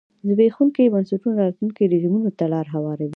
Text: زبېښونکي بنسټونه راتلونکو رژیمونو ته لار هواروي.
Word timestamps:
زبېښونکي 0.27 0.91
بنسټونه 0.93 1.35
راتلونکو 1.43 1.89
رژیمونو 1.93 2.29
ته 2.37 2.45
لار 2.53 2.65
هواروي. 2.75 3.09